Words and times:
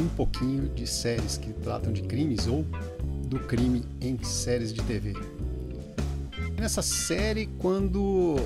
Um 0.00 0.08
pouquinho 0.08 0.68
de 0.68 0.86
séries 0.86 1.36
que 1.36 1.52
tratam 1.52 1.92
de 1.92 2.02
crimes 2.02 2.46
ou 2.46 2.64
do 3.26 3.38
crime 3.40 3.84
em 4.00 4.22
séries 4.22 4.72
de 4.72 4.82
TV. 4.82 5.14
Nessa 6.58 6.82
série, 6.82 7.46
quando 7.58 8.36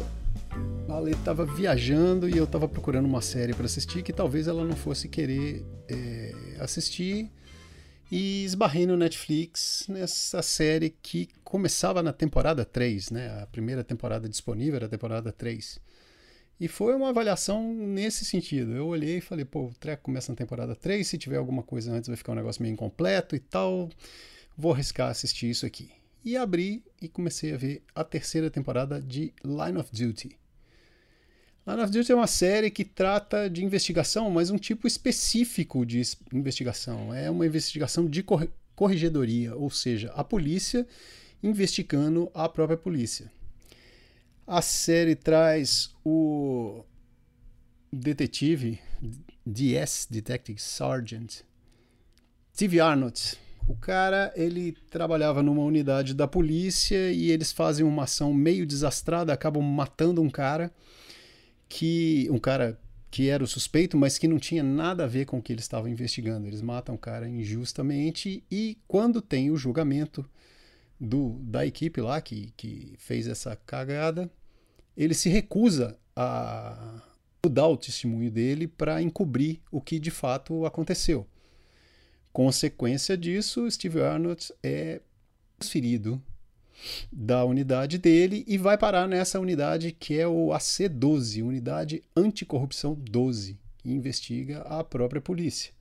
a 0.89 0.99
Lê 0.99 1.13
estava 1.13 1.45
viajando 1.45 2.29
e 2.29 2.37
eu 2.37 2.45
estava 2.45 2.67
procurando 2.67 3.07
uma 3.07 3.21
série 3.21 3.53
para 3.53 3.67
assistir 3.67 4.03
que 4.03 4.13
talvez 4.13 4.49
ela 4.49 4.65
não 4.65 4.75
fosse 4.75 5.09
querer 5.09 5.65
é, 5.89 6.35
assistir 6.59 7.31
e 8.11 8.45
esbarrei 8.45 8.87
no 8.87 8.97
Netflix 8.97 9.85
nessa 9.89 10.41
série 10.41 10.91
que 11.03 11.29
começava 11.45 12.03
na 12.03 12.13
temporada 12.13 12.65
3, 12.65 13.11
né? 13.11 13.43
A 13.43 13.47
primeira 13.47 13.85
temporada 13.85 14.29
disponível 14.29 14.77
era 14.77 14.87
a 14.87 14.89
temporada 14.89 15.31
3. 15.31 15.79
E 16.61 16.67
foi 16.67 16.95
uma 16.95 17.11
avaliação 17.11 17.73
nesse 17.73 18.25
sentido. 18.25 18.75
Eu 18.75 18.87
olhei 18.89 19.19
e 19.19 19.21
falei, 19.21 19.45
pô, 19.45 19.67
o 19.67 19.75
treco 19.75 20.03
começa 20.03 20.33
na 20.33 20.37
temporada 20.37 20.75
3, 20.75 21.07
se 21.07 21.17
tiver 21.17 21.37
alguma 21.37 21.63
coisa 21.63 21.93
antes 21.93 22.09
vai 22.09 22.17
ficar 22.17 22.33
um 22.33 22.37
negócio 22.37 22.61
meio 22.63 22.73
incompleto 22.73 23.37
e 23.37 23.39
tal. 23.39 23.89
Vou 24.57 24.73
arriscar 24.73 25.09
assistir 25.09 25.49
isso 25.49 25.65
aqui. 25.65 25.91
E 26.25 26.37
abri 26.37 26.83
e 27.01 27.09
comecei 27.09 27.55
a 27.55 27.57
ver 27.57 27.83
a 27.95 28.03
terceira 28.03 28.51
temporada 28.51 29.01
de 29.01 29.33
Line 29.45 29.79
of 29.79 29.91
Duty. 29.93 30.37
Line 31.65 31.83
of 31.83 31.93
Duty 31.93 32.11
é 32.11 32.15
uma 32.15 32.27
série 32.27 32.71
que 32.71 32.85
trata 32.85 33.49
de 33.49 33.65
investigação, 33.65 34.29
mas 34.29 34.51
um 34.51 34.57
tipo 34.57 34.87
específico 34.87 35.87
de 35.87 36.03
investigação. 36.33 37.15
É 37.15 37.31
uma 37.31 37.47
investigação 37.47 38.09
de 38.09 38.25
corregedoria, 38.75 39.55
ou 39.55 39.71
seja, 39.71 40.11
a 40.17 40.25
polícia 40.25 40.85
investigando 41.41 42.29
a 42.35 42.49
própria 42.49 42.77
polícia. 42.77 43.31
A 44.51 44.63
série 44.63 45.15
traz 45.15 45.95
o 46.03 46.83
detetive 47.93 48.81
DS 49.45 50.09
Detective 50.11 50.59
Sergeant 50.59 51.43
Steve 52.55 52.81
Arnott. 52.81 53.37
O 53.69 53.77
cara, 53.77 54.33
ele 54.35 54.73
trabalhava 54.89 55.43
numa 55.43 55.63
unidade 55.63 56.15
da 56.15 56.27
polícia 56.27 57.13
e 57.13 57.31
eles 57.31 57.53
fazem 57.53 57.85
uma 57.85 58.05
ação 58.05 58.33
meio 58.33 58.67
desastrada, 58.67 59.35
acabam 59.35 59.63
matando 59.63 60.23
um 60.23 60.31
cara 60.31 60.73
que 61.69 62.27
um 62.31 62.39
cara 62.39 62.81
que 63.11 63.29
era 63.29 63.45
o 63.45 63.47
suspeito, 63.47 63.99
mas 63.99 64.17
que 64.17 64.27
não 64.27 64.39
tinha 64.39 64.63
nada 64.63 65.05
a 65.05 65.07
ver 65.07 65.27
com 65.27 65.37
o 65.37 65.43
que 65.43 65.53
eles 65.53 65.65
estavam 65.65 65.91
investigando. 65.91 66.47
Eles 66.47 66.63
matam 66.63 66.95
o 66.95 66.99
cara 66.99 67.29
injustamente 67.29 68.43
e 68.51 68.79
quando 68.89 69.21
tem 69.21 69.51
o 69.51 69.59
julgamento 69.59 70.25
do, 71.01 71.39
da 71.43 71.65
equipe 71.65 72.01
lá 72.01 72.21
que, 72.21 72.53
que 72.57 72.95
fez 72.99 73.27
essa 73.27 73.57
cagada, 73.57 74.31
ele 74.97 75.15
se 75.15 75.29
recusa 75.29 75.97
a 76.17 77.03
mudar 77.45 77.69
o 77.69 77.77
testemunho 77.77 78.31
dele 78.31 78.67
para 78.67 79.01
encobrir 79.01 79.61
o 79.71 79.81
que 79.81 79.99
de 79.99 80.11
fato 80.11 80.67
aconteceu. 80.67 81.27
Consequência 82.33 83.17
disso, 83.17 83.71
Steve 83.71 84.01
Arnott 84.01 84.53
é 84.63 85.01
transferido 85.59 86.23
da 87.11 87.45
unidade 87.45 87.99
dele 87.99 88.45
e 88.47 88.57
vai 88.57 88.79
parar 88.79 89.09
nessa 89.09 89.41
unidade 89.41 89.93
que 89.93 90.19
é 90.19 90.27
o 90.27 90.49
AC12, 90.49 91.43
Unidade 91.45 92.03
Anticorrupção 92.17 92.95
12, 92.95 93.59
que 93.79 93.91
investiga 93.91 94.61
a 94.63 94.85
própria 94.85 95.21
polícia. 95.21 95.73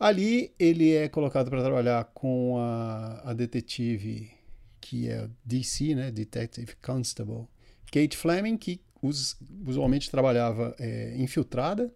Ali 0.00 0.54
ele 0.58 0.94
é 0.94 1.10
colocado 1.10 1.50
para 1.50 1.62
trabalhar 1.62 2.04
com 2.14 2.56
a, 2.58 3.20
a 3.30 3.34
detetive 3.34 4.32
que 4.80 5.10
é 5.10 5.28
DC, 5.44 5.94
né, 5.94 6.10
Detective 6.10 6.74
Constable, 6.76 7.46
Kate 7.92 8.16
Fleming, 8.16 8.56
que 8.56 8.80
us, 9.02 9.36
usualmente 9.66 10.10
trabalhava 10.10 10.74
é, 10.78 11.14
infiltrada, 11.18 11.92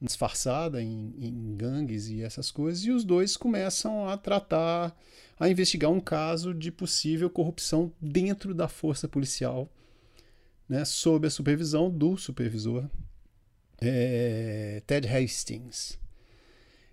disfarçada 0.00 0.80
em, 0.80 1.12
em, 1.18 1.56
gangues 1.56 2.08
e 2.08 2.22
essas 2.22 2.52
coisas, 2.52 2.84
e 2.84 2.92
os 2.92 3.04
dois 3.04 3.36
começam 3.36 4.08
a 4.08 4.16
tratar, 4.16 4.96
a 5.40 5.48
investigar 5.48 5.90
um 5.90 6.00
caso 6.00 6.54
de 6.54 6.70
possível 6.70 7.28
corrupção 7.28 7.92
dentro 8.00 8.54
da 8.54 8.68
força 8.68 9.08
policial, 9.08 9.68
né, 10.68 10.84
sob 10.84 11.26
a 11.26 11.30
supervisão 11.30 11.90
do 11.90 12.16
supervisor 12.16 12.88
é, 13.80 14.82
Ted 14.86 15.08
Hastings. 15.08 15.98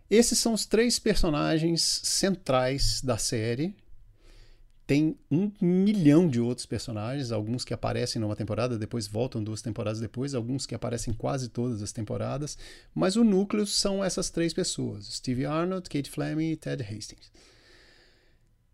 Esses 0.09 0.37
são 0.37 0.53
os 0.53 0.65
três 0.65 0.99
personagens 0.99 1.81
centrais 2.03 3.01
da 3.01 3.17
série, 3.17 3.75
tem 4.85 5.17
um 5.31 5.51
milhão 5.59 6.27
de 6.27 6.39
outros 6.39 6.67
personagens, 6.67 7.31
alguns 7.31 7.65
que 7.65 7.73
aparecem 7.73 8.21
numa 8.21 8.35
temporada, 8.35 8.77
depois 8.77 9.07
voltam 9.07 9.43
duas 9.43 9.61
temporadas 9.61 9.99
depois, 9.99 10.35
alguns 10.35 10.67
que 10.67 10.75
aparecem 10.75 11.11
quase 11.11 11.49
todas 11.49 11.81
as 11.81 11.91
temporadas, 11.91 12.55
mas 12.93 13.15
o 13.15 13.23
núcleo 13.23 13.65
são 13.65 14.03
essas 14.03 14.29
três 14.29 14.53
pessoas: 14.53 15.07
Steve 15.07 15.45
Arnold, 15.45 15.89
Kate 15.89 16.09
Fleming 16.09 16.51
e 16.51 16.55
Ted 16.55 16.83
Hastings. 16.83 17.31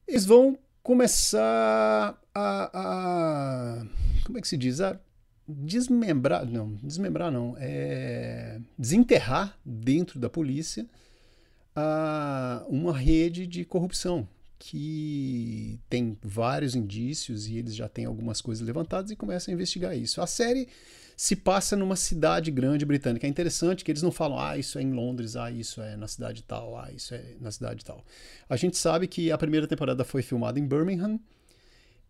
Eles 0.05 0.25
vão 0.25 0.59
começar 0.83 2.19
a, 2.35 2.71
a 2.73 3.85
como 4.25 4.37
é 4.37 4.41
que 4.41 4.47
se 4.47 4.57
diz? 4.57 4.81
A 4.81 4.99
desmembrar, 5.47 6.45
não, 6.45 6.73
desmembrar 6.75 7.31
não, 7.31 7.55
é 7.57 8.59
desenterrar 8.77 9.57
dentro 9.65 10.19
da 10.19 10.29
polícia 10.29 10.85
a, 11.75 12.65
uma 12.67 12.97
rede 12.97 13.47
de 13.47 13.65
corrupção 13.65 14.27
que 14.57 15.79
tem 15.89 16.15
vários 16.21 16.75
indícios 16.75 17.47
e 17.47 17.57
eles 17.57 17.75
já 17.75 17.89
têm 17.89 18.05
algumas 18.05 18.41
coisas 18.41 18.65
levantadas 18.65 19.09
e 19.09 19.15
começam 19.15 19.51
a 19.51 19.55
investigar 19.55 19.97
isso. 19.97 20.21
A 20.21 20.27
série 20.27 20.67
se 21.17 21.35
passa 21.35 21.75
numa 21.75 21.95
cidade 21.95 22.51
grande 22.51 22.85
britânica. 22.85 23.25
É 23.25 23.29
interessante 23.29 23.83
que 23.83 23.91
eles 23.91 24.03
não 24.03 24.11
falam, 24.11 24.39
ah, 24.39 24.57
isso 24.57 24.77
é 24.77 24.81
em 24.81 24.91
Londres, 24.91 25.35
ah, 25.35 25.49
isso 25.49 25.81
é 25.81 25.95
na 25.95 26.07
cidade 26.07 26.43
tal, 26.43 26.77
ah, 26.77 26.91
isso 26.91 27.13
é 27.13 27.35
na 27.39 27.51
cidade 27.51 27.83
tal. 27.83 28.05
A 28.47 28.55
gente 28.55 28.77
sabe 28.77 29.07
que 29.07 29.31
a 29.31 29.37
primeira 29.37 29.67
temporada 29.67 30.03
foi 30.03 30.21
filmada 30.21 30.59
em 30.59 30.67
Birmingham 30.67 31.19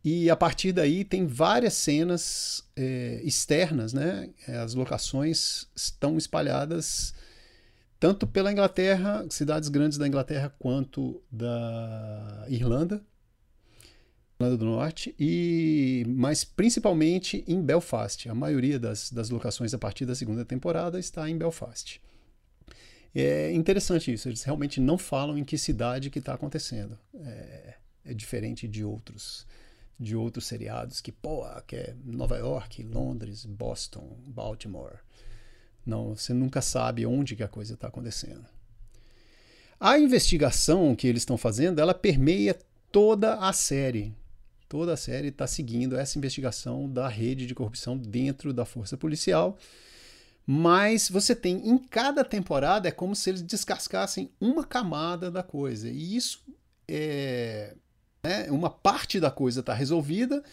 e 0.03 0.29
a 0.29 0.35
partir 0.35 0.71
daí 0.71 1.05
tem 1.05 1.27
várias 1.27 1.73
cenas 1.75 2.63
é, 2.75 3.21
externas, 3.23 3.93
né? 3.93 4.29
As 4.63 4.73
locações 4.73 5.67
estão 5.75 6.17
espalhadas 6.17 7.13
tanto 8.01 8.25
pela 8.25 8.51
Inglaterra, 8.51 9.23
cidades 9.29 9.69
grandes 9.69 9.95
da 9.95 10.07
Inglaterra, 10.07 10.51
quanto 10.57 11.21
da 11.31 12.47
Irlanda, 12.49 12.99
Irlanda 14.39 14.57
do 14.57 14.65
Norte, 14.65 15.13
e 15.19 16.03
mas 16.07 16.43
principalmente 16.43 17.43
em 17.47 17.61
Belfast. 17.61 18.27
A 18.27 18.33
maioria 18.33 18.79
das, 18.79 19.11
das 19.11 19.29
locações 19.29 19.71
a 19.75 19.77
partir 19.77 20.07
da 20.07 20.15
segunda 20.15 20.43
temporada 20.43 20.99
está 20.99 21.29
em 21.29 21.37
Belfast. 21.37 22.01
É 23.13 23.51
interessante 23.53 24.11
isso, 24.11 24.27
eles 24.27 24.41
realmente 24.41 24.81
não 24.81 24.97
falam 24.97 25.37
em 25.37 25.43
que 25.43 25.55
cidade 25.55 26.09
que 26.09 26.17
está 26.17 26.33
acontecendo. 26.33 26.97
É, 27.23 27.75
é, 28.05 28.13
diferente 28.15 28.67
de 28.67 28.83
outros 28.83 29.45
de 29.99 30.15
outros 30.15 30.47
seriados 30.47 30.99
que, 31.01 31.11
pô, 31.11 31.45
que 31.67 31.75
é 31.75 31.95
Nova 32.03 32.35
York, 32.35 32.81
Londres, 32.81 33.45
Boston, 33.45 34.17
Baltimore. 34.25 34.97
Não, 35.85 36.15
você 36.15 36.33
nunca 36.33 36.61
sabe 36.61 37.05
onde 37.05 37.35
que 37.35 37.43
a 37.43 37.47
coisa 37.47 37.73
está 37.73 37.87
acontecendo. 37.87 38.45
A 39.79 39.97
investigação 39.97 40.95
que 40.95 41.07
eles 41.07 41.23
estão 41.23 41.37
fazendo, 41.37 41.79
ela 41.79 41.93
permeia 41.93 42.57
toda 42.91 43.35
a 43.35 43.51
série. 43.51 44.13
Toda 44.69 44.93
a 44.93 44.97
série 44.97 45.29
está 45.29 45.47
seguindo 45.47 45.97
essa 45.97 46.17
investigação 46.17 46.87
da 46.87 47.07
rede 47.07 47.47
de 47.47 47.55
corrupção 47.55 47.97
dentro 47.97 48.53
da 48.53 48.63
força 48.63 48.95
policial. 48.95 49.57
Mas 50.45 51.09
você 51.09 51.35
tem 51.35 51.67
em 51.67 51.77
cada 51.77 52.23
temporada 52.23 52.87
é 52.87 52.91
como 52.91 53.15
se 53.15 53.29
eles 53.29 53.41
descascassem 53.41 54.29
uma 54.39 54.63
camada 54.63 55.31
da 55.31 55.43
coisa. 55.43 55.89
E 55.89 56.15
isso 56.15 56.43
é. 56.87 57.75
Né, 58.23 58.51
uma 58.51 58.69
parte 58.69 59.19
da 59.19 59.31
coisa 59.31 59.61
está 59.61 59.73
resolvida, 59.73 60.43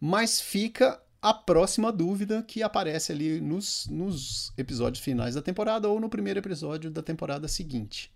mas 0.00 0.40
fica 0.40 1.00
a 1.20 1.34
próxima 1.34 1.90
dúvida 1.90 2.42
que 2.42 2.62
aparece 2.62 3.12
ali 3.12 3.40
nos, 3.40 3.86
nos 3.88 4.52
episódios 4.56 5.02
finais 5.02 5.34
da 5.34 5.42
temporada 5.42 5.88
ou 5.88 5.98
no 5.98 6.08
primeiro 6.08 6.38
episódio 6.38 6.90
da 6.90 7.02
temporada 7.02 7.48
seguinte. 7.48 8.12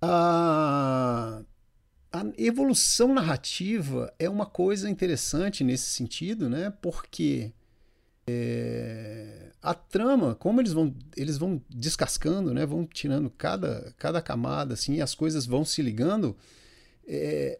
A, 0.00 1.42
a 2.12 2.24
evolução 2.36 3.12
narrativa 3.12 4.12
é 4.18 4.28
uma 4.28 4.46
coisa 4.46 4.88
interessante 4.88 5.64
nesse 5.64 5.90
sentido, 5.90 6.48
né? 6.48 6.72
Porque 6.80 7.52
é, 8.26 9.50
a 9.62 9.74
trama, 9.74 10.34
como 10.34 10.60
eles 10.60 10.72
vão, 10.72 10.94
eles 11.16 11.36
vão 11.36 11.60
descascando, 11.68 12.54
né? 12.54 12.64
Vão 12.64 12.86
tirando 12.86 13.28
cada, 13.30 13.92
cada 13.98 14.22
camada, 14.22 14.74
assim, 14.74 15.00
as 15.00 15.14
coisas 15.14 15.46
vão 15.46 15.64
se 15.64 15.82
ligando. 15.82 16.36
É, 17.06 17.58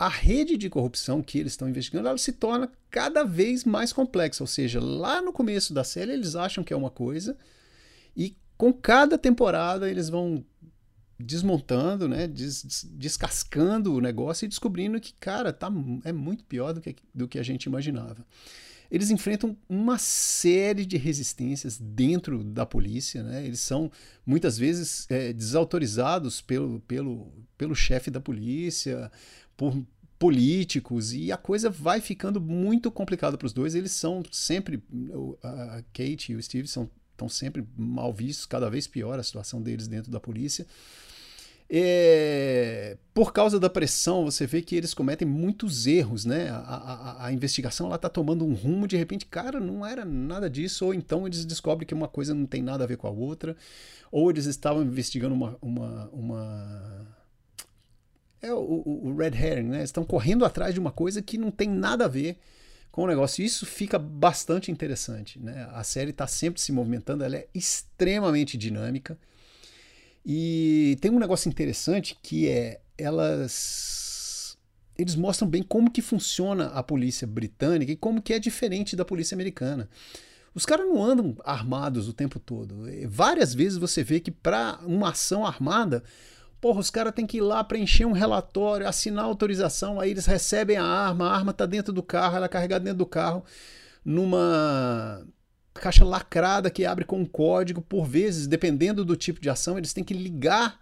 a 0.00 0.08
rede 0.08 0.56
de 0.56 0.70
corrupção 0.70 1.22
que 1.22 1.38
eles 1.38 1.52
estão 1.52 1.68
investigando 1.68 2.08
ela 2.08 2.16
se 2.16 2.32
torna 2.32 2.72
cada 2.90 3.22
vez 3.22 3.64
mais 3.64 3.92
complexa. 3.92 4.42
Ou 4.42 4.46
seja, 4.46 4.80
lá 4.80 5.20
no 5.20 5.30
começo 5.30 5.74
da 5.74 5.84
série 5.84 6.12
eles 6.12 6.34
acham 6.34 6.64
que 6.64 6.72
é 6.72 6.76
uma 6.76 6.88
coisa 6.88 7.36
e 8.16 8.34
com 8.56 8.72
cada 8.72 9.18
temporada 9.18 9.90
eles 9.90 10.08
vão 10.08 10.42
desmontando, 11.18 12.08
né, 12.08 12.26
des, 12.26 12.88
descascando 12.92 13.92
o 13.94 14.00
negócio 14.00 14.46
e 14.46 14.48
descobrindo 14.48 14.98
que, 14.98 15.12
cara, 15.12 15.52
tá, 15.52 15.70
é 16.02 16.12
muito 16.12 16.44
pior 16.44 16.72
do 16.72 16.80
que, 16.80 16.96
do 17.14 17.28
que 17.28 17.38
a 17.38 17.42
gente 17.42 17.64
imaginava. 17.64 18.24
eles 18.90 19.10
enfrentam 19.10 19.54
uma 19.68 19.98
série 19.98 20.86
de 20.86 20.96
resistências 20.96 21.78
dentro 21.78 22.42
da 22.42 22.64
polícia, 22.64 23.22
né? 23.22 23.44
Eles 23.44 23.60
são 23.60 23.92
muitas 24.24 24.56
vezes 24.56 25.06
é, 25.10 25.30
desautorizados 25.32 26.40
pelo, 26.40 26.80
pelo, 26.80 27.30
pelo 27.58 27.74
chefe 27.74 28.10
da 28.10 28.20
polícia, 28.20 29.12
por 29.60 29.76
políticos, 30.18 31.12
e 31.12 31.30
a 31.30 31.36
coisa 31.36 31.68
vai 31.68 32.00
ficando 32.00 32.40
muito 32.40 32.90
complicada 32.90 33.36
para 33.36 33.44
os 33.44 33.52
dois. 33.52 33.74
Eles 33.74 33.92
são 33.92 34.22
sempre, 34.32 34.82
a 35.42 35.82
Kate 35.92 36.32
e 36.32 36.34
o 36.34 36.42
Steve 36.42 36.66
são, 36.66 36.88
estão 37.10 37.28
sempre 37.28 37.62
mal 37.76 38.10
vistos, 38.10 38.46
cada 38.46 38.70
vez 38.70 38.86
pior 38.86 39.18
a 39.18 39.22
situação 39.22 39.60
deles 39.60 39.86
dentro 39.86 40.10
da 40.10 40.18
polícia. 40.18 40.66
É, 41.68 42.96
por 43.12 43.34
causa 43.34 43.60
da 43.60 43.68
pressão, 43.68 44.24
você 44.24 44.46
vê 44.46 44.62
que 44.62 44.74
eles 44.74 44.94
cometem 44.94 45.28
muitos 45.28 45.86
erros, 45.86 46.24
né? 46.24 46.48
A, 46.48 46.56
a, 46.56 47.26
a 47.26 47.32
investigação 47.32 47.94
está 47.94 48.08
tomando 48.08 48.46
um 48.46 48.54
rumo, 48.54 48.88
de 48.88 48.96
repente, 48.96 49.26
cara, 49.26 49.60
não 49.60 49.84
era 49.84 50.06
nada 50.06 50.48
disso, 50.48 50.86
ou 50.86 50.94
então 50.94 51.26
eles 51.26 51.44
descobrem 51.44 51.86
que 51.86 51.92
uma 51.92 52.08
coisa 52.08 52.32
não 52.32 52.46
tem 52.46 52.62
nada 52.62 52.84
a 52.84 52.86
ver 52.86 52.96
com 52.96 53.06
a 53.06 53.10
outra, 53.10 53.54
ou 54.10 54.30
eles 54.30 54.46
estavam 54.46 54.82
investigando 54.82 55.34
uma. 55.34 55.58
uma, 55.60 56.08
uma... 56.14 57.19
É 58.42 58.52
o, 58.52 58.58
o, 58.58 59.14
red 59.16 59.32
herring, 59.34 59.68
né? 59.68 59.82
Estão 59.82 60.04
correndo 60.04 60.44
atrás 60.44 60.72
de 60.72 60.80
uma 60.80 60.90
coisa 60.90 61.20
que 61.20 61.36
não 61.36 61.50
tem 61.50 61.68
nada 61.68 62.06
a 62.06 62.08
ver 62.08 62.38
com 62.90 63.02
o 63.02 63.06
negócio. 63.06 63.44
Isso 63.44 63.66
fica 63.66 63.98
bastante 63.98 64.70
interessante, 64.70 65.38
né? 65.38 65.68
A 65.72 65.84
série 65.84 66.10
está 66.10 66.26
sempre 66.26 66.60
se 66.60 66.72
movimentando, 66.72 67.22
ela 67.22 67.36
é 67.36 67.48
extremamente 67.54 68.56
dinâmica. 68.56 69.18
E 70.24 70.96
tem 71.00 71.10
um 71.10 71.18
negócio 71.18 71.48
interessante 71.48 72.16
que 72.22 72.48
é 72.48 72.80
elas 72.96 74.56
eles 74.96 75.16
mostram 75.16 75.48
bem 75.48 75.62
como 75.62 75.90
que 75.90 76.02
funciona 76.02 76.66
a 76.66 76.82
polícia 76.82 77.26
britânica 77.26 77.90
e 77.90 77.96
como 77.96 78.20
que 78.20 78.34
é 78.34 78.38
diferente 78.38 78.94
da 78.94 79.04
polícia 79.04 79.34
americana. 79.34 79.88
Os 80.54 80.66
caras 80.66 80.86
não 80.86 81.02
andam 81.02 81.36
armados 81.44 82.08
o 82.08 82.12
tempo 82.12 82.38
todo. 82.38 82.84
Várias 83.08 83.54
vezes 83.54 83.78
você 83.78 84.02
vê 84.02 84.20
que 84.20 84.30
para 84.30 84.78
uma 84.84 85.10
ação 85.10 85.46
armada, 85.46 86.02
porra, 86.60 86.80
os 86.80 86.90
caras 86.90 87.14
têm 87.14 87.26
que 87.26 87.38
ir 87.38 87.42
lá 87.42 87.64
preencher 87.64 88.04
um 88.04 88.12
relatório, 88.12 88.86
assinar 88.86 89.24
autorização, 89.24 89.98
aí 89.98 90.10
eles 90.10 90.26
recebem 90.26 90.76
a 90.76 90.84
arma, 90.84 91.28
a 91.28 91.34
arma 91.34 91.50
está 91.52 91.66
dentro 91.66 91.92
do 91.92 92.02
carro, 92.02 92.36
ela 92.36 92.46
é 92.46 92.48
carregada 92.48 92.84
dentro 92.84 92.98
do 92.98 93.06
carro 93.06 93.44
numa 94.04 95.24
caixa 95.74 96.04
lacrada 96.04 96.70
que 96.70 96.84
abre 96.84 97.04
com 97.04 97.20
um 97.20 97.26
código. 97.26 97.80
Por 97.80 98.04
vezes, 98.04 98.46
dependendo 98.46 99.04
do 99.04 99.16
tipo 99.16 99.40
de 99.40 99.48
ação, 99.48 99.78
eles 99.78 99.92
têm 99.92 100.04
que 100.04 100.14
ligar 100.14 100.78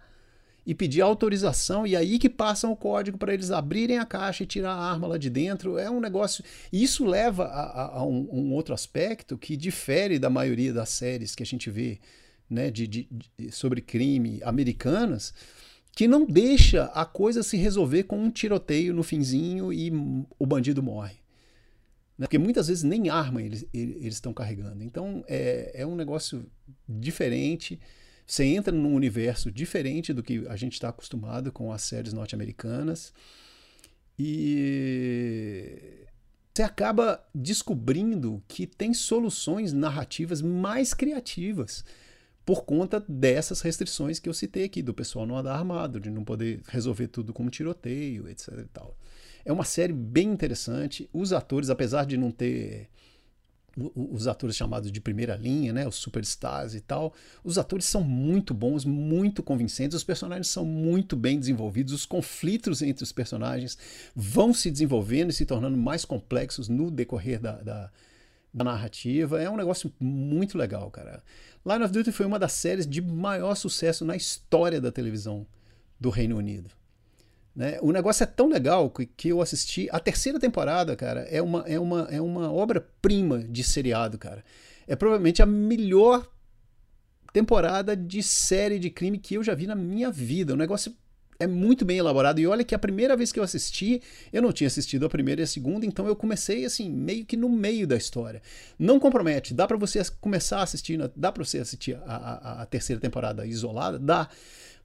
e 0.65 0.75
pedir 0.75 1.01
autorização, 1.01 1.87
e 1.87 1.95
aí 1.95 2.19
que 2.19 2.29
passam 2.29 2.71
o 2.71 2.75
código 2.75 3.17
para 3.17 3.33
eles 3.33 3.49
abrirem 3.49 3.97
a 3.97 4.05
caixa 4.05 4.43
e 4.43 4.45
tirar 4.45 4.73
a 4.73 4.91
arma 4.91 5.07
lá 5.07 5.17
de 5.17 5.29
dentro. 5.29 5.79
É 5.79 5.89
um 5.89 5.99
negócio. 5.99 6.43
E 6.71 6.83
isso 6.83 7.05
leva 7.05 7.45
a, 7.45 7.61
a, 7.61 7.97
a 7.97 8.05
um, 8.05 8.27
um, 8.31 8.53
outro 8.53 8.73
aspecto 8.73 9.37
que 9.37 9.57
difere 9.57 10.19
da 10.19 10.29
maioria 10.29 10.71
das 10.71 10.89
séries 10.89 11.33
que 11.33 11.41
a 11.41 11.45
gente 11.45 11.71
vê 11.71 11.99
né, 12.47 12.69
de, 12.69 12.87
de, 12.87 13.07
de, 13.37 13.51
sobre 13.51 13.81
crime 13.81 14.39
americanas, 14.43 15.33
que 15.91 16.07
não 16.07 16.25
deixa 16.25 16.85
a 16.85 17.05
coisa 17.05 17.43
se 17.43 17.57
resolver 17.57 18.03
com 18.03 18.17
um 18.17 18.31
tiroteio 18.31 18.93
no 18.93 19.03
finzinho 19.03 19.73
e 19.73 19.91
o 20.37 20.45
bandido 20.45 20.81
morre. 20.81 21.17
Né? 22.17 22.25
Porque 22.25 22.37
muitas 22.37 22.67
vezes 22.67 22.83
nem 22.83 23.09
arma 23.09 23.41
eles, 23.41 23.65
estão 23.73 24.33
carregando. 24.33 24.83
Então 24.83 25.23
é, 25.27 25.71
é 25.73 25.85
um 25.85 25.95
negócio 25.95 26.45
diferente. 26.87 27.79
Você 28.25 28.43
entra 28.43 28.73
num 28.73 28.93
universo 28.93 29.51
diferente 29.51 30.13
do 30.13 30.21
que 30.21 30.45
a 30.47 30.55
gente 30.55 30.73
está 30.73 30.89
acostumado 30.89 31.51
com 31.51 31.71
as 31.71 31.81
séries 31.81 32.13
norte-americanas. 32.13 33.13
E 34.17 36.05
você 36.53 36.63
acaba 36.63 37.25
descobrindo 37.33 38.43
que 38.47 38.67
tem 38.67 38.93
soluções 38.93 39.71
narrativas 39.71 40.41
mais 40.41 40.93
criativas 40.93 41.85
por 42.49 42.65
conta 42.65 42.99
dessas 43.07 43.61
restrições 43.61 44.17
que 44.17 44.27
eu 44.27 44.33
citei 44.33 44.63
aqui, 44.63 44.81
do 44.81 44.91
pessoal 44.91 45.23
não 45.23 45.37
andar 45.37 45.53
armado, 45.53 45.99
de 45.99 46.09
não 46.09 46.23
poder 46.23 46.61
resolver 46.67 47.07
tudo 47.07 47.31
com 47.31 47.43
um 47.43 47.47
tiroteio, 47.47 48.27
etc. 48.27 48.47
E 48.57 48.63
tal. 48.73 48.97
É 49.45 49.53
uma 49.53 49.63
série 49.63 49.93
bem 49.93 50.31
interessante. 50.31 51.07
Os 51.13 51.31
atores, 51.31 51.69
apesar 51.69 52.07
de 52.07 52.17
não 52.17 52.31
ter 52.31 52.89
os 53.95 54.27
atores 54.27 54.55
chamados 54.55 54.91
de 54.91 54.99
primeira 54.99 55.35
linha, 55.35 55.71
né, 55.71 55.87
os 55.87 55.97
superstars 55.97 56.73
e 56.73 56.81
tal, 56.81 57.13
os 57.43 57.59
atores 57.59 57.85
são 57.85 58.03
muito 58.03 58.51
bons, 58.51 58.83
muito 58.83 59.43
convincentes, 59.43 59.95
os 59.95 60.03
personagens 60.03 60.47
são 60.47 60.65
muito 60.65 61.15
bem 61.15 61.39
desenvolvidos, 61.39 61.93
os 61.93 62.03
conflitos 62.03 62.81
entre 62.81 63.03
os 63.03 63.11
personagens 63.11 63.77
vão 64.15 64.55
se 64.55 64.71
desenvolvendo 64.71 65.29
e 65.29 65.33
se 65.33 65.45
tornando 65.45 65.77
mais 65.77 66.03
complexos 66.03 66.67
no 66.67 66.89
decorrer 66.89 67.39
da, 67.39 67.61
da, 67.61 67.91
da 68.53 68.63
narrativa. 68.63 69.41
É 69.41 69.49
um 69.49 69.57
negócio 69.57 69.91
muito 69.99 70.57
legal, 70.57 70.89
cara. 70.91 71.23
Line 71.65 71.83
of 71.83 71.93
Duty 71.93 72.11
foi 72.11 72.25
uma 72.25 72.39
das 72.39 72.53
séries 72.53 72.87
de 72.87 73.01
maior 73.01 73.55
sucesso 73.55 74.05
na 74.05 74.15
história 74.15 74.79
da 74.79 74.91
televisão 74.91 75.45
do 75.99 76.09
Reino 76.09 76.37
Unido. 76.37 76.69
Né? 77.55 77.77
O 77.81 77.91
negócio 77.91 78.23
é 78.23 78.25
tão 78.25 78.47
legal 78.47 78.89
que, 78.89 79.05
que 79.05 79.29
eu 79.29 79.41
assisti. 79.41 79.87
A 79.91 79.99
terceira 79.99 80.39
temporada, 80.39 80.95
cara, 80.95 81.21
é 81.21 81.41
uma, 81.41 81.63
é 81.67 81.79
uma, 81.79 82.07
é 82.09 82.21
uma 82.21 82.51
obra-prima 82.51 83.39
de 83.39 83.63
seriado, 83.63 84.17
cara. 84.17 84.43
É 84.87 84.95
provavelmente 84.95 85.41
a 85.41 85.45
melhor 85.45 86.27
temporada 87.33 87.95
de 87.95 88.23
série 88.23 88.79
de 88.79 88.89
crime 88.89 89.19
que 89.19 89.35
eu 89.35 89.43
já 89.43 89.53
vi 89.53 89.67
na 89.67 89.75
minha 89.75 90.09
vida. 90.09 90.53
O 90.53 90.57
negócio 90.57 90.95
é 91.39 91.47
muito 91.47 91.85
bem 91.85 91.97
elaborado. 91.97 92.39
E 92.39 92.45
olha 92.45 92.63
que 92.63 92.75
a 92.75 92.79
primeira 92.79 93.15
vez 93.15 93.31
que 93.31 93.39
eu 93.39 93.43
assisti, 93.43 94.01
eu 94.31 94.41
não 94.41 94.51
tinha 94.51 94.67
assistido 94.67 95.05
a 95.05 95.09
primeira 95.09 95.41
e 95.41 95.43
a 95.45 95.47
segunda, 95.47 95.85
então 95.85 96.05
eu 96.05 96.15
comecei 96.15 96.65
assim, 96.65 96.89
meio 96.89 97.25
que 97.25 97.37
no 97.37 97.47
meio 97.47 97.87
da 97.87 97.95
história. 97.95 98.41
Não 98.77 98.99
compromete, 98.99 99.53
dá 99.53 99.65
para 99.65 99.77
você 99.77 100.01
começar 100.19 100.59
a 100.59 100.63
assistir, 100.63 100.99
dá 101.15 101.31
para 101.31 101.43
você 101.43 101.59
assistir 101.59 101.97
a, 102.05 102.15
a, 102.15 102.61
a 102.61 102.65
terceira 102.65 103.01
temporada 103.01 103.45
isolada, 103.45 103.97
dá. 103.97 104.27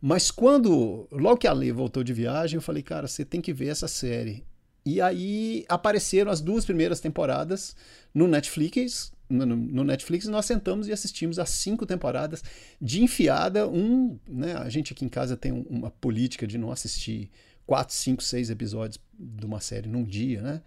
Mas 0.01 0.31
quando, 0.31 1.09
logo 1.11 1.39
que 1.39 1.47
a 1.47 1.53
Lê 1.53 1.73
voltou 1.73 2.05
de 2.05 2.13
viagem, 2.13 2.57
eu 2.57 2.63
falei, 2.63 2.83
cara, 2.83 3.09
você 3.09 3.25
tem 3.25 3.41
que 3.41 3.53
ver 3.53 3.69
essa 3.69 3.89
série. 3.89 4.45
E 4.85 5.01
aí 5.01 5.65
apareceram 5.69 6.31
as 6.31 6.41
duas 6.41 6.65
primeiras 6.65 7.01
temporadas 7.01 7.75
no 8.13 8.29
Netflix. 8.29 9.13
No, 9.29 9.47
no 9.47 9.85
Netflix 9.85 10.27
nós 10.27 10.45
sentamos 10.45 10.87
e 10.87 10.93
assistimos 10.93 11.39
as 11.39 11.49
cinco 11.51 11.87
temporadas 11.87 12.45
de 12.81 13.03
enfiada. 13.03 13.67
Um, 13.67 14.19
né, 14.29 14.55
a 14.55 14.69
gente 14.69 14.93
aqui 14.93 15.05
em 15.05 15.09
casa 15.09 15.37
tem 15.37 15.53
uma 15.53 15.91
política 15.91 16.47
de 16.47 16.59
não 16.59 16.71
assistir 16.71 17.31
quatro, 17.67 17.95
cinco, 17.95 18.23
seis 18.23 18.51
episódios 18.51 19.01
de 19.19 19.47
uma 19.47 19.61
série 19.61 19.89
num 19.89 20.05
dia, 20.05 20.43
né? 20.43 20.63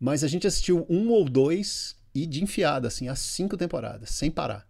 Mas 0.00 0.24
a 0.24 0.28
gente 0.28 0.46
assistiu 0.46 0.86
um 0.88 1.10
ou 1.10 1.28
dois 1.28 1.94
e 2.14 2.26
de 2.26 2.42
enfiada, 2.42 2.88
assim, 2.88 3.08
as 3.08 3.20
cinco 3.20 3.56
temporadas, 3.56 4.10
sem 4.10 4.30
parar. 4.30 4.66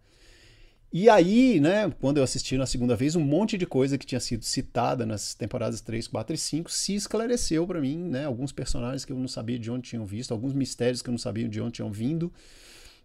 E 0.95 1.09
aí, 1.09 1.59
né, 1.59 1.91
quando 1.99 2.17
eu 2.17 2.23
assisti 2.23 2.55
na 2.55 2.67
segunda 2.67 2.95
vez, 2.95 3.15
um 3.15 3.19
monte 3.19 3.57
de 3.57 3.65
coisa 3.65 3.97
que 3.97 4.05
tinha 4.05 4.19
sido 4.19 4.45
citada 4.45 5.07
nas 5.07 5.33
temporadas 5.33 5.81
3, 5.81 6.07
4 6.07 6.35
e 6.35 6.37
5 6.37 6.71
se 6.71 6.93
esclareceu 6.93 7.65
para 7.65 7.81
mim, 7.81 7.97
né? 7.97 8.25
Alguns 8.25 8.51
personagens 8.51 9.03
que 9.03 9.11
eu 9.11 9.17
não 9.17 9.27
sabia 9.27 9.57
de 9.57 9.71
onde 9.71 9.89
tinham 9.89 10.05
visto, 10.05 10.31
alguns 10.31 10.53
mistérios 10.53 11.01
que 11.01 11.09
eu 11.09 11.11
não 11.11 11.17
sabia 11.17 11.49
de 11.49 11.59
onde 11.59 11.71
tinham 11.73 11.91
vindo, 11.91 12.31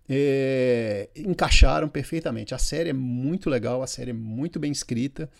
é, 0.06 1.08
encaixaram 1.16 1.88
perfeitamente. 1.88 2.54
A 2.54 2.58
série 2.58 2.90
é 2.90 2.92
muito 2.92 3.48
legal, 3.48 3.82
a 3.82 3.86
série 3.86 4.10
é 4.10 4.14
muito 4.14 4.60
bem 4.60 4.70
escrita, 4.70 5.30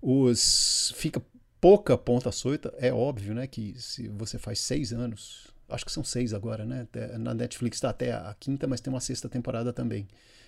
os 0.00 0.94
fica 0.96 1.22
pouca 1.60 1.98
ponta 1.98 2.32
solta, 2.32 2.72
é 2.78 2.90
óbvio, 2.90 3.34
né, 3.34 3.46
que 3.46 3.74
se 3.76 4.08
você 4.08 4.38
faz 4.38 4.58
seis 4.60 4.90
anos, 4.90 5.48
acho 5.70 5.84
que 5.84 5.92
são 5.92 6.04
seis 6.04 6.32
agora, 6.34 6.64
né? 6.64 6.86
Na 7.18 7.34
Netflix 7.34 7.76
está 7.76 7.90
até 7.90 8.12
a 8.12 8.34
quinta, 8.38 8.66
mas 8.66 8.80
tem 8.80 8.92
uma 8.92 9.00
sexta 9.00 9.28
temporada 9.28 9.72
também. 9.72 10.06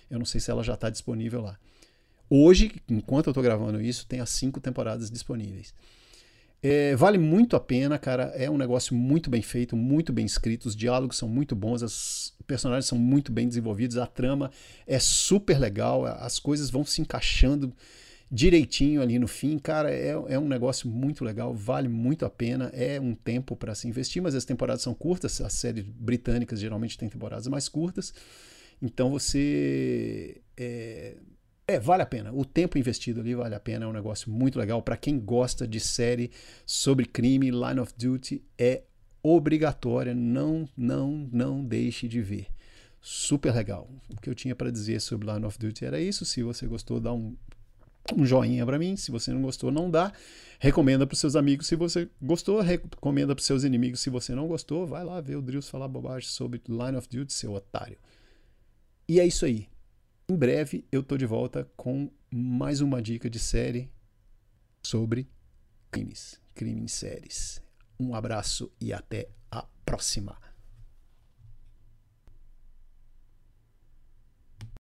Eu 0.09 0.19
não 0.19 0.25
sei 0.25 0.39
se 0.39 0.51
ela 0.51 0.63
já 0.63 0.73
está 0.73 0.89
disponível 0.89 1.41
lá. 1.41 1.57
Hoje, 2.29 2.71
enquanto 2.89 3.27
eu 3.27 3.31
estou 3.31 3.43
gravando 3.43 3.81
isso, 3.81 4.07
tem 4.07 4.19
as 4.19 4.29
cinco 4.29 4.59
temporadas 4.59 5.09
disponíveis. 5.11 5.73
É, 6.61 6.95
vale 6.95 7.17
muito 7.17 7.57
a 7.57 7.59
pena, 7.59 7.99
cara. 7.99 8.23
É 8.35 8.49
um 8.49 8.57
negócio 8.57 8.95
muito 8.95 9.29
bem 9.29 9.41
feito, 9.41 9.75
muito 9.75 10.13
bem 10.13 10.25
escrito. 10.25 10.65
Os 10.65 10.75
diálogos 10.75 11.17
são 11.17 11.27
muito 11.27 11.55
bons, 11.55 11.81
os 11.81 12.33
personagens 12.47 12.85
são 12.85 12.97
muito 12.97 13.31
bem 13.31 13.47
desenvolvidos, 13.47 13.97
a 13.97 14.07
trama 14.07 14.49
é 14.87 14.97
super 14.97 15.59
legal, 15.59 16.05
as 16.05 16.39
coisas 16.39 16.69
vão 16.69 16.85
se 16.85 17.01
encaixando 17.01 17.73
direitinho 18.33 18.99
ali 18.99 19.19
no 19.19 19.27
fim. 19.27 19.59
Cara, 19.59 19.93
é, 19.93 20.09
é 20.09 20.39
um 20.39 20.47
negócio 20.47 20.89
muito 20.89 21.23
legal, 21.23 21.53
vale 21.53 21.87
muito 21.87 22.25
a 22.25 22.29
pena. 22.31 22.71
É 22.73 22.99
um 22.99 23.13
tempo 23.13 23.55
para 23.55 23.75
se 23.75 23.87
investir, 23.87 24.23
mas 24.23 24.33
as 24.33 24.43
temporadas 24.43 24.81
são 24.81 24.95
curtas. 24.95 25.39
As 25.39 25.53
séries 25.53 25.85
britânicas 25.85 26.59
geralmente 26.59 26.97
têm 26.97 27.07
temporadas 27.07 27.47
mais 27.47 27.69
curtas. 27.69 28.11
Então 28.81 29.11
você. 29.11 30.41
É, 30.57 31.15
é, 31.67 31.79
vale 31.79 32.01
a 32.01 32.07
pena. 32.07 32.33
O 32.33 32.43
tempo 32.43 32.77
investido 32.79 33.21
ali 33.21 33.35
vale 33.35 33.53
a 33.53 33.59
pena. 33.59 33.85
É 33.85 33.87
um 33.87 33.93
negócio 33.93 34.31
muito 34.31 34.57
legal. 34.57 34.81
Para 34.81 34.97
quem 34.97 35.19
gosta 35.19 35.67
de 35.67 35.79
série 35.79 36.31
sobre 36.65 37.05
crime, 37.05 37.51
Line 37.51 37.79
of 37.79 37.93
Duty 37.95 38.43
é 38.57 38.81
obrigatória. 39.21 40.15
Não, 40.15 40.67
não, 40.75 41.29
não 41.31 41.63
deixe 41.63 42.07
de 42.07 42.19
ver. 42.19 42.47
Super 42.99 43.53
legal. 43.53 43.87
O 44.09 44.19
que 44.19 44.29
eu 44.29 44.33
tinha 44.33 44.55
para 44.55 44.71
dizer 44.71 44.99
sobre 45.01 45.31
Line 45.31 45.45
of 45.45 45.59
Duty 45.59 45.85
era 45.85 46.01
isso. 46.01 46.25
Se 46.25 46.41
você 46.41 46.65
gostou, 46.65 46.99
dá 46.99 47.13
um 47.13 47.35
um 48.15 48.25
joinha 48.25 48.65
para 48.65 48.79
mim. 48.79 48.95
Se 48.95 49.11
você 49.11 49.31
não 49.31 49.41
gostou, 49.41 49.71
não 49.71 49.89
dá. 49.89 50.11
Recomenda 50.59 51.05
para 51.05 51.15
seus 51.15 51.35
amigos 51.35 51.67
se 51.67 51.75
você 51.75 52.09
gostou. 52.21 52.61
Recomenda 52.61 53.35
para 53.35 53.43
seus 53.43 53.63
inimigos 53.63 53.99
se 53.99 54.09
você 54.09 54.35
não 54.35 54.47
gostou. 54.47 54.85
Vai 54.85 55.03
lá 55.03 55.21
ver 55.21 55.35
o 55.35 55.41
Drills 55.41 55.69
falar 55.69 55.87
bobagem 55.87 56.29
sobre 56.29 56.61
Line 56.67 56.97
of 56.97 57.07
Duty, 57.07 57.31
seu 57.31 57.53
otário. 57.53 57.97
E 59.07 59.19
é 59.19 59.25
isso 59.25 59.45
aí. 59.45 59.67
Em 60.29 60.35
breve 60.35 60.85
eu 60.91 61.03
tô 61.03 61.17
de 61.17 61.25
volta 61.25 61.69
com 61.75 62.09
mais 62.31 62.81
uma 62.81 63.01
dica 63.01 63.29
de 63.29 63.39
série 63.39 63.91
sobre 64.81 65.29
crimes, 65.91 66.39
crimes 66.55 66.83
em 66.83 66.87
séries. 66.87 67.61
Um 67.99 68.15
abraço 68.15 68.71
e 68.79 68.91
até 68.93 69.29
a 69.51 69.65
próxima. 69.85 70.37